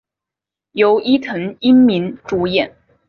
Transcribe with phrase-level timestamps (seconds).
[0.71, 2.75] 由伊藤英明主演。